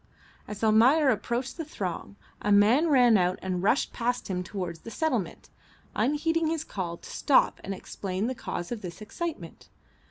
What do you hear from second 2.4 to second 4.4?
a man ran out and rushed past